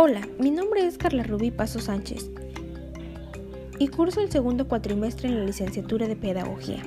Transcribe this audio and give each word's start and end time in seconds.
Hola, 0.00 0.20
mi 0.38 0.52
nombre 0.52 0.86
es 0.86 0.96
Carla 0.96 1.24
Rubí 1.24 1.50
Paso 1.50 1.80
Sánchez 1.80 2.30
y 3.80 3.88
curso 3.88 4.20
el 4.20 4.30
segundo 4.30 4.68
cuatrimestre 4.68 5.28
en 5.28 5.40
la 5.40 5.44
licenciatura 5.44 6.06
de 6.06 6.14
Pedagogía. 6.14 6.84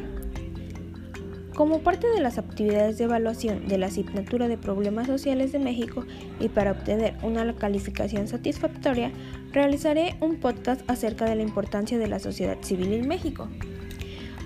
Como 1.54 1.82
parte 1.82 2.08
de 2.08 2.22
las 2.22 2.38
actividades 2.38 2.98
de 2.98 3.04
evaluación 3.04 3.68
de 3.68 3.78
la 3.78 3.88
asignatura 3.88 4.48
de 4.48 4.58
Problemas 4.58 5.08
Sociales 5.08 5.52
de 5.52 5.60
México 5.60 6.06
y 6.40 6.48
para 6.48 6.72
obtener 6.72 7.18
una 7.22 7.54
calificación 7.54 8.30
satisfactoria, 8.30 9.12
realizaré 9.52 10.16
un 10.22 10.38
podcast 10.38 10.90
acerca 10.90 11.26
de 11.26 11.36
la 11.36 11.44
importancia 11.44 11.98
de 11.98 12.08
la 12.08 12.20
sociedad 12.20 12.60
civil 12.62 12.94
en 12.94 13.10
México. 13.10 13.50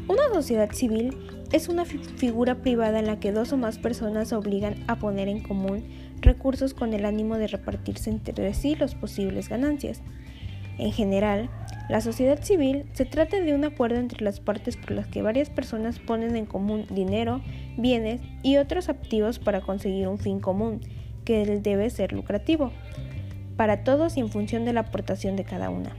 Una 0.08 0.28
sociedad 0.32 0.72
civil 0.72 1.18
es 1.52 1.68
una 1.68 1.84
figura 1.84 2.56
privada 2.56 3.00
en 3.00 3.08
la 3.08 3.20
que 3.20 3.32
dos 3.32 3.52
o 3.54 3.58
más 3.58 3.80
personas 3.80 4.34
obligan 4.34 4.84
a 4.86 4.98
poner 4.98 5.28
en 5.28 5.42
común 5.42 5.84
recursos 6.22 6.76
con 6.76 6.94
el 6.94 7.06
ánimo 7.06 7.38
de 7.38 7.48
repartirse 7.48 8.12
entre 8.12 8.54
sí 8.54 8.76
las 8.76 8.94
posibles 8.94 9.50
ganancias. 9.50 10.02
En 10.78 10.92
general, 10.92 11.50
la 11.90 12.02
sociedad 12.02 12.44
civil 12.44 12.86
se 12.94 13.06
trata 13.06 13.40
de 13.40 13.56
un 13.56 13.64
acuerdo 13.64 13.98
entre 13.98 14.24
las 14.24 14.40
partes 14.40 14.78
por 14.78 14.92
las 14.92 15.08
que 15.08 15.24
varias 15.24 15.50
personas 15.50 15.98
ponen 15.98 16.36
en 16.36 16.46
común 16.46 16.86
dinero, 16.92 17.42
bienes 17.76 18.22
y 18.44 18.58
otros 18.58 18.90
activos 18.90 19.40
para 19.40 19.62
conseguir 19.62 20.08
un 20.08 20.20
fin 20.20 20.40
común, 20.40 20.82
que 21.24 21.46
debe 21.46 21.90
ser 21.90 22.14
lucrativo, 22.14 22.72
para 23.58 23.84
todos 23.84 24.18
y 24.18 24.20
en 24.20 24.30
función 24.30 24.66
de 24.66 24.74
la 24.74 24.82
aportación 24.82 25.36
de 25.36 25.46
cada 25.46 25.72
una. 25.72 25.96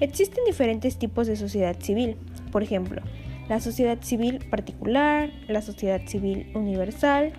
Existen 0.00 0.44
diferentes 0.46 0.96
tipos 0.96 1.26
de 1.26 1.36
sociedad 1.36 1.76
civil, 1.80 2.16
por 2.52 2.62
ejemplo, 2.62 3.02
la 3.48 3.60
sociedad 3.60 3.98
civil 4.02 4.44
particular, 4.50 5.30
la 5.48 5.62
sociedad 5.62 6.00
civil 6.06 6.50
universal 6.54 7.32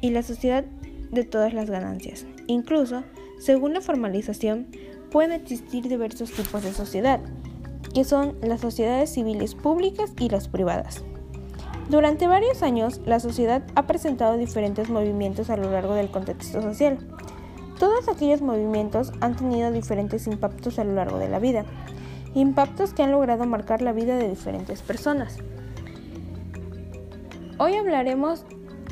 y 0.00 0.10
la 0.10 0.22
sociedad 0.22 0.64
de 1.10 1.24
todas 1.24 1.52
las 1.52 1.68
ganancias. 1.68 2.26
Incluso, 2.46 3.04
según 3.38 3.74
la 3.74 3.80
formalización, 3.80 4.66
pueden 5.10 5.32
existir 5.32 5.88
diversos 5.88 6.30
tipos 6.30 6.62
de 6.62 6.72
sociedad, 6.72 7.20
que 7.94 8.04
son 8.04 8.36
las 8.42 8.60
sociedades 8.60 9.10
civiles 9.10 9.54
públicas 9.54 10.12
y 10.18 10.28
las 10.28 10.48
privadas. 10.48 11.02
Durante 11.88 12.28
varios 12.28 12.62
años, 12.62 13.00
la 13.04 13.18
sociedad 13.18 13.64
ha 13.74 13.88
presentado 13.88 14.36
diferentes 14.36 14.88
movimientos 14.90 15.50
a 15.50 15.56
lo 15.56 15.70
largo 15.72 15.94
del 15.94 16.08
contexto 16.08 16.62
social. 16.62 16.98
Todos 17.80 18.08
aquellos 18.08 18.42
movimientos 18.42 19.12
han 19.20 19.34
tenido 19.34 19.72
diferentes 19.72 20.28
impactos 20.28 20.78
a 20.78 20.84
lo 20.84 20.94
largo 20.94 21.18
de 21.18 21.28
la 21.28 21.40
vida, 21.40 21.64
impactos 22.34 22.94
que 22.94 23.02
han 23.02 23.12
logrado 23.12 23.44
marcar 23.46 23.82
la 23.82 23.92
vida 23.92 24.16
de 24.16 24.28
diferentes 24.28 24.82
personas. 24.82 25.36
Hoy 27.58 27.74
hablaremos 27.74 28.44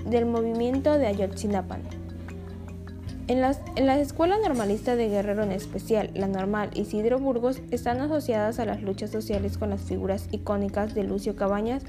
del 0.05 0.27
movimiento 0.27 0.99
de 0.99 1.07
Ayotzinapan. 1.07 1.83
En 3.29 3.43
las, 3.43 3.61
en 3.77 3.87
las 3.87 3.99
escuelas 3.99 4.39
normalistas 4.43 4.97
de 4.97 5.09
Guerrero 5.09 5.43
en 5.43 5.53
especial, 5.53 6.11
la 6.15 6.29
normal 6.29 6.71
Isidro 6.75 7.19
Burgos 7.19 7.61
están 7.71 8.01
asociadas 8.01 8.59
a 8.59 8.65
las 8.65 8.83
luchas 8.83 9.11
sociales 9.11 9.59
con 9.59 9.69
las 9.71 9.83
figuras 9.83 10.29
icónicas 10.33 10.95
de 10.95 11.05
Lucio 11.05 11.37
Cabañas 11.37 11.83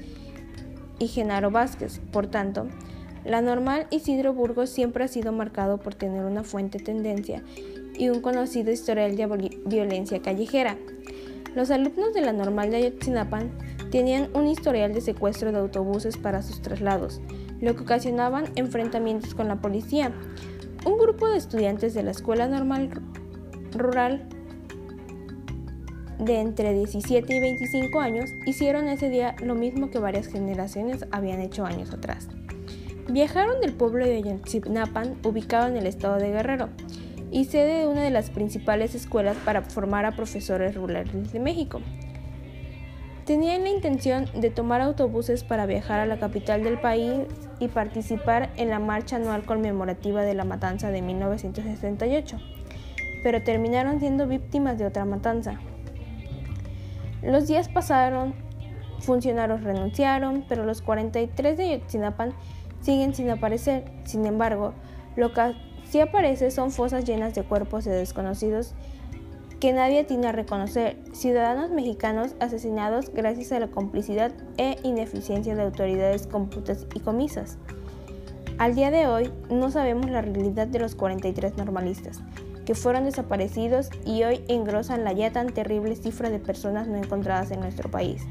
y 0.98 1.08
Genaro 1.08 1.50
Vázquez. 1.50 2.00
Por 2.12 2.26
tanto, 2.26 2.66
la 3.24 3.40
normal 3.40 3.86
Isidro 3.90 4.34
Burgos 4.34 4.70
siempre 4.70 5.04
ha 5.04 5.08
sido 5.08 5.32
marcado 5.32 5.78
por 5.78 5.94
tener 5.94 6.24
una 6.24 6.44
fuente 6.44 6.78
tendencia 6.78 7.42
y 7.98 8.08
un 8.10 8.20
conocido 8.20 8.70
historial 8.70 9.16
de 9.16 9.50
violencia 9.66 10.20
callejera. 10.20 10.76
Los 11.54 11.70
alumnos 11.70 12.14
de 12.14 12.20
la 12.20 12.32
normal 12.32 12.70
de 12.70 12.76
Ayotzinapan 12.76 13.50
tenían 13.90 14.30
un 14.34 14.46
historial 14.46 14.94
de 14.94 15.00
secuestro 15.00 15.50
de 15.50 15.58
autobuses 15.58 16.16
para 16.16 16.42
sus 16.42 16.62
traslados, 16.62 17.20
lo 17.60 17.74
que 17.74 17.82
ocasionaban 17.82 18.44
enfrentamientos 18.54 19.34
con 19.34 19.48
la 19.48 19.60
policía. 19.60 20.12
Un 20.86 20.96
grupo 20.96 21.28
de 21.28 21.38
estudiantes 21.38 21.92
de 21.92 22.04
la 22.04 22.12
Escuela 22.12 22.46
Normal 22.46 22.90
Rural 23.72 24.28
de 26.20 26.38
entre 26.38 26.72
17 26.72 27.34
y 27.34 27.40
25 27.40 27.98
años 27.98 28.30
hicieron 28.46 28.88
ese 28.88 29.08
día 29.08 29.34
lo 29.42 29.54
mismo 29.54 29.90
que 29.90 29.98
varias 29.98 30.28
generaciones 30.28 31.06
habían 31.10 31.40
hecho 31.40 31.64
años 31.64 31.92
atrás. 31.92 32.28
Viajaron 33.08 33.60
del 33.60 33.72
pueblo 33.72 34.04
de 34.04 34.18
Ayotzinapan, 34.18 35.16
ubicado 35.24 35.66
en 35.66 35.76
el 35.76 35.86
estado 35.86 36.16
de 36.16 36.30
Guerrero, 36.30 36.68
y 37.30 37.44
sede 37.44 37.80
de 37.80 37.86
una 37.86 38.02
de 38.02 38.10
las 38.10 38.30
principales 38.30 38.94
escuelas 38.94 39.36
para 39.44 39.62
formar 39.62 40.04
a 40.04 40.12
profesores 40.12 40.74
rurales 40.74 41.32
de 41.32 41.40
México. 41.40 41.80
Tenían 43.24 43.62
la 43.62 43.70
intención 43.70 44.26
de 44.34 44.50
tomar 44.50 44.80
autobuses 44.80 45.44
para 45.44 45.66
viajar 45.66 46.00
a 46.00 46.06
la 46.06 46.18
capital 46.18 46.64
del 46.64 46.80
país 46.80 47.12
y 47.60 47.68
participar 47.68 48.50
en 48.56 48.70
la 48.70 48.80
marcha 48.80 49.16
anual 49.16 49.44
conmemorativa 49.44 50.22
de 50.22 50.34
la 50.34 50.44
matanza 50.44 50.90
de 50.90 51.02
1968, 51.02 52.38
pero 53.22 53.42
terminaron 53.42 54.00
siendo 54.00 54.26
víctimas 54.26 54.78
de 54.78 54.86
otra 54.86 55.04
matanza. 55.04 55.60
Los 57.22 57.46
días 57.46 57.68
pasaron, 57.68 58.34
funcionarios 59.00 59.62
renunciaron, 59.62 60.44
pero 60.48 60.64
los 60.64 60.82
43 60.82 61.56
de 61.56 61.78
Yotzinapan 61.78 62.32
siguen 62.80 63.14
sin 63.14 63.30
aparecer. 63.30 63.84
Sin 64.04 64.26
embargo, 64.26 64.72
lo 65.16 65.32
que 65.32 65.54
si 65.90 66.00
aparece 66.00 66.52
son 66.52 66.70
fosas 66.70 67.04
llenas 67.04 67.34
de 67.34 67.42
cuerpos 67.42 67.84
de 67.84 67.90
desconocidos 67.90 68.74
que 69.58 69.72
nadie 69.72 70.04
tiene 70.04 70.28
a 70.28 70.32
reconocer, 70.32 70.96
ciudadanos 71.12 71.70
mexicanos 71.70 72.34
asesinados 72.40 73.10
gracias 73.12 73.52
a 73.52 73.60
la 73.60 73.66
complicidad 73.66 74.32
e 74.56 74.78
ineficiencia 74.84 75.54
de 75.54 75.62
autoridades 75.62 76.26
cómputas 76.26 76.86
y 76.94 77.00
comisas. 77.00 77.58
Al 78.56 78.74
día 78.74 78.90
de 78.90 79.06
hoy 79.06 79.32
no 79.50 79.70
sabemos 79.70 80.08
la 80.08 80.22
realidad 80.22 80.66
de 80.66 80.78
los 80.78 80.94
43 80.94 81.56
normalistas, 81.56 82.20
que 82.64 82.74
fueron 82.74 83.04
desaparecidos 83.04 83.90
y 84.06 84.22
hoy 84.22 84.44
engrosan 84.48 85.04
la 85.04 85.12
ya 85.12 85.32
tan 85.32 85.52
terrible 85.52 85.96
cifra 85.96 86.30
de 86.30 86.38
personas 86.38 86.86
no 86.86 86.96
encontradas 86.96 87.50
en 87.50 87.60
nuestro 87.60 87.90
país. 87.90 88.22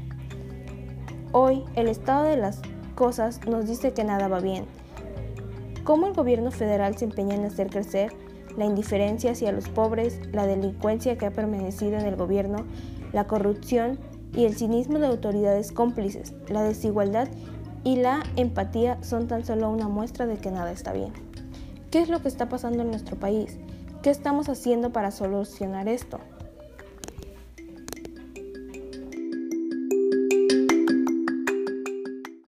Hoy 1.32 1.64
el 1.76 1.88
estado 1.88 2.24
de 2.24 2.38
las 2.38 2.60
cosas 2.96 3.46
nos 3.46 3.68
dice 3.68 3.92
que 3.92 4.02
nada 4.02 4.26
va 4.28 4.40
bien, 4.40 4.64
cómo 5.84 6.06
el 6.06 6.14
gobierno 6.14 6.50
federal 6.50 6.96
se 6.96 7.06
empeña 7.06 7.34
en 7.34 7.44
hacer 7.44 7.70
crecer 7.70 8.12
la 8.56 8.64
indiferencia 8.64 9.32
hacia 9.32 9.52
los 9.52 9.68
pobres, 9.68 10.20
la 10.32 10.46
delincuencia 10.46 11.16
que 11.16 11.26
ha 11.26 11.30
permanecido 11.30 11.98
en 11.98 12.06
el 12.06 12.16
gobierno, 12.16 12.66
la 13.12 13.26
corrupción 13.26 13.98
y 14.34 14.44
el 14.44 14.56
cinismo 14.56 14.98
de 14.98 15.06
autoridades 15.06 15.72
cómplices, 15.72 16.34
la 16.48 16.62
desigualdad 16.62 17.28
y 17.84 17.96
la 17.96 18.22
empatía 18.36 19.02
son 19.02 19.26
tan 19.26 19.44
solo 19.44 19.70
una 19.70 19.88
muestra 19.88 20.26
de 20.26 20.36
que 20.36 20.50
nada 20.50 20.72
está 20.72 20.92
bien. 20.92 21.12
¿Qué 21.90 22.00
es 22.00 22.08
lo 22.08 22.20
que 22.22 22.28
está 22.28 22.48
pasando 22.48 22.82
en 22.82 22.90
nuestro 22.90 23.16
país? 23.16 23.58
¿Qué 24.02 24.10
estamos 24.10 24.48
haciendo 24.48 24.90
para 24.92 25.10
solucionar 25.10 25.88
esto? 25.88 26.20